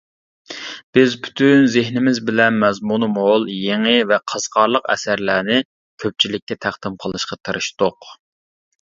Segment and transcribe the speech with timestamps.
[0.97, 5.63] بىز پۈتۈن زېھنىمىز بىلەن مەزمۇنى مول، يېڭى ۋە قىزىقارلىق ئەسەرلەرنى
[6.05, 8.15] كۆپچىلىككە تەقدىم قىلىشقا تىرىشتۇق.